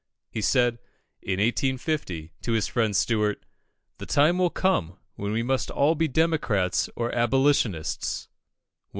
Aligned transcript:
He 0.31 0.41
said, 0.41 0.79
in 1.21 1.33
1850, 1.39 2.33
to 2.41 2.51
his 2.53 2.65
friend 2.65 2.95
Stuart 2.95 3.45
"The 3.99 4.07
time 4.07 4.39
will 4.39 4.49
come 4.49 4.97
when 5.13 5.31
we 5.31 5.43
must 5.43 5.69
all 5.69 5.93
be 5.93 6.07
Democrats 6.07 6.89
or 6.95 7.13
Abolitionists. 7.13 8.27